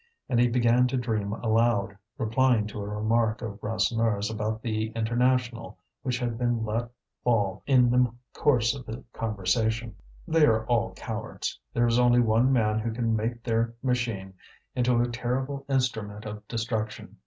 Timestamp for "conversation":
9.13-9.95